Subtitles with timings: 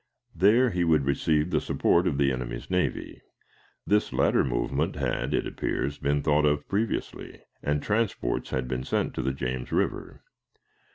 [0.35, 3.21] There he would receive the support of the enemy's navy.
[3.85, 9.13] This latter movement had, it appears, been thought of previously, and transports had been sent
[9.13, 10.23] to the James River.